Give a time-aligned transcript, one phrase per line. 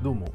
[0.00, 0.28] どうも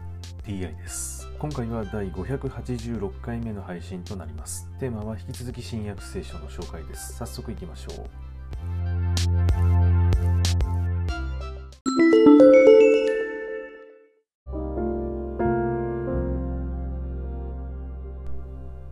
[0.46, 1.26] TI です。
[1.40, 4.68] 今回は第586回目の配信となります。
[4.78, 7.16] テーマは引き続き新約聖書の紹介です。
[7.16, 8.10] 早速いきましょう。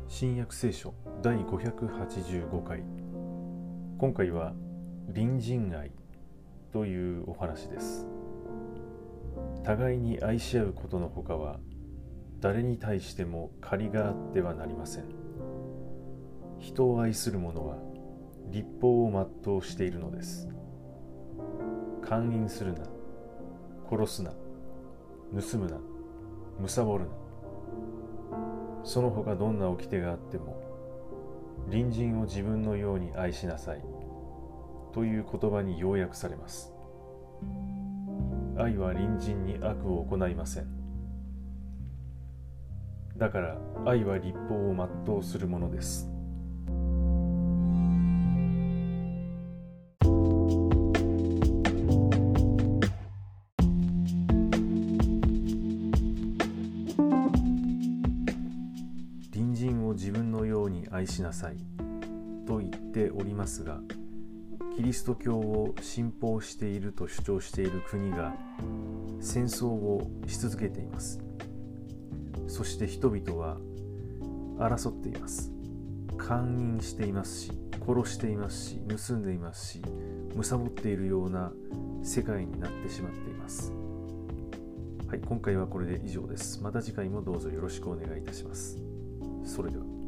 [0.07, 2.81] 新約聖書第585回。
[3.97, 4.53] 今回は
[5.13, 5.91] 隣人愛
[6.71, 8.07] というお話です。
[9.63, 11.59] 互いに愛し合うことのほかは
[12.40, 15.05] 誰に対しても借りがあってはなりません。
[16.59, 17.77] 人を愛する者は
[18.49, 20.48] 立法を全うしているのです。
[22.02, 22.84] 勧誘するな。
[23.90, 24.31] 殺すな。
[24.31, 25.77] 盗むな。
[26.68, 27.12] 貪るな。
[28.84, 30.62] その他どんな掟があっても
[31.70, 33.84] 隣人を自分のように愛しなさい。
[34.91, 36.73] という言葉に要約されます。
[38.61, 40.67] 愛は隣人に悪を行いません。
[43.18, 46.07] だから愛は立法を全うするものです。
[59.31, 61.57] 隣人を自分のように愛しなさい
[62.46, 63.79] と言っておりますが
[64.75, 68.34] キリスト教を信奉していると主張している国が
[69.19, 71.19] 戦争をし続けています。
[72.47, 73.58] そして人々は
[74.58, 75.52] 争っています。
[76.18, 77.52] 勧誘していますし
[77.86, 79.81] 殺していますし盗んでいますし
[80.36, 81.52] 貪っているような
[82.03, 83.74] 世界になってしまっています。
[85.08, 86.62] はい今回はこれで以上です。
[86.62, 88.78] また次回もどうぞよろしくお願いいたします。
[89.44, 90.00] それでは。